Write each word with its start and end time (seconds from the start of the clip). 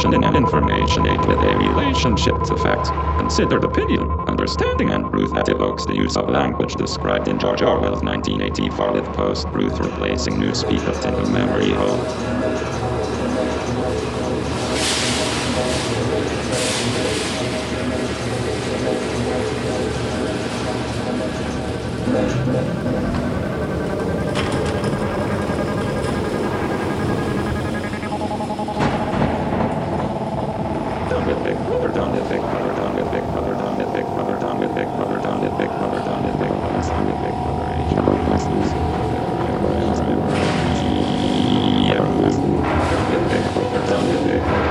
information 0.00 0.24
and 0.24 0.36
information 0.36 1.06
aid 1.06 1.26
with 1.26 1.38
a 1.40 1.56
relationship 1.58 2.42
to 2.44 2.56
facts. 2.56 2.88
Considered 3.18 3.64
opinion, 3.64 4.10
understanding, 4.28 4.90
and 4.90 5.10
truth 5.10 5.32
that 5.34 5.50
evokes 5.50 5.84
the 5.84 5.94
use 5.94 6.16
of 6.16 6.30
language 6.30 6.74
described 6.74 7.28
in 7.28 7.38
George 7.38 7.60
Orwell's 7.60 8.02
1984 8.02 8.92
with 8.92 9.12
post-truth 9.12 9.78
replacing 9.78 10.34
newspeak 10.34 10.86
of 10.88 11.30
memory 11.30 11.70
hole. 11.72 12.89
Yeah. 44.30 44.69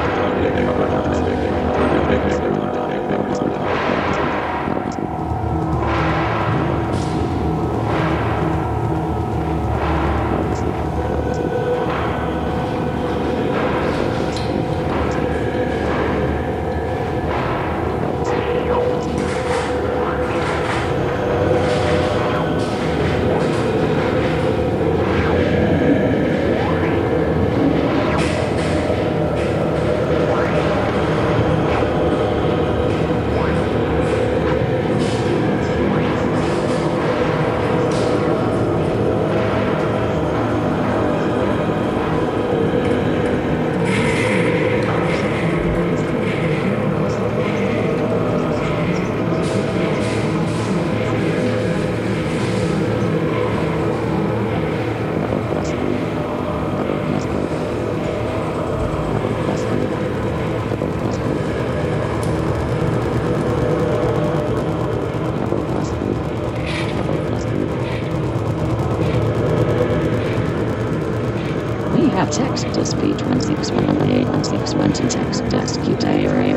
Text 72.89 72.97
to 72.97 73.05
speech 73.05 73.25
1618 73.25 75.07
text 75.09 75.47
desk 75.49 75.81
diary 75.99 76.53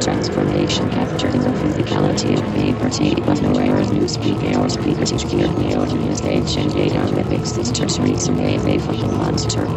transformation 0.00 0.88
capturing 0.90 1.42
the 1.42 1.50
physicality 1.50 2.38
of 2.38 2.52
paper 2.52 2.88
tape 2.90 3.26
of 3.28 3.40
no 3.42 3.56
errors 3.56 3.90
new 3.92 4.06
speaker 4.06 4.56
or 4.58 4.68
speaker 4.68 5.04
teach 5.04 5.26
gear 5.28 5.48
me 5.56 5.72
out 5.72 5.92
in 5.92 6.06
the 6.06 6.14
stage 6.14 6.56
and 6.56 6.72
data 6.72 7.08
with 7.12 7.28
big 7.28 7.46
sisters 7.46 7.98
reason 7.98 8.36
monster 9.16 9.68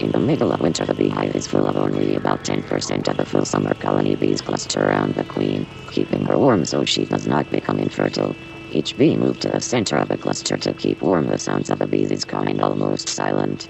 In 0.00 0.12
the 0.12 0.18
middle 0.18 0.50
of 0.50 0.60
winter, 0.60 0.86
the 0.86 0.94
beehive 0.94 1.36
is 1.36 1.46
full 1.46 1.66
of 1.66 1.76
only 1.76 2.16
about 2.16 2.42
10% 2.42 3.06
of 3.08 3.16
the 3.18 3.24
full 3.26 3.44
summer 3.44 3.74
colony 3.74 4.16
bees 4.16 4.40
cluster 4.40 4.80
around 4.80 5.14
the 5.14 5.24
queen, 5.24 5.66
keeping 5.90 6.24
her 6.24 6.38
warm 6.38 6.64
so 6.64 6.84
she 6.84 7.04
does 7.04 7.26
not 7.26 7.50
become 7.50 7.78
infertile. 7.78 8.34
Each 8.72 8.96
bee 8.96 9.16
moved 9.16 9.42
to 9.42 9.48
the 9.48 9.60
center 9.60 9.96
of 9.96 10.08
the 10.08 10.18
cluster 10.18 10.56
to 10.56 10.74
keep 10.74 11.02
warm. 11.02 11.26
The 11.26 11.38
sounds 11.38 11.70
of 11.70 11.80
the 11.80 11.86
bees 11.88 12.10
is 12.10 12.24
kind 12.24 12.60
almost 12.60 13.08
silent. 13.08 13.68